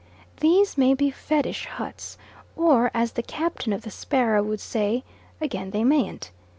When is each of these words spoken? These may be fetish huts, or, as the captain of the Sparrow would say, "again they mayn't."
These 0.39 0.79
may 0.79 0.95
be 0.95 1.11
fetish 1.11 1.67
huts, 1.67 2.17
or, 2.55 2.89
as 2.91 3.11
the 3.11 3.21
captain 3.21 3.71
of 3.71 3.83
the 3.83 3.91
Sparrow 3.91 4.41
would 4.41 4.59
say, 4.59 5.03
"again 5.39 5.69
they 5.69 5.83
mayn't." 5.83 6.31